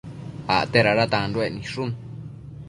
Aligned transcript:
Acte 0.55 0.83
dada 0.87 1.05
tanduec 1.13 1.49
nidshu 1.59 1.83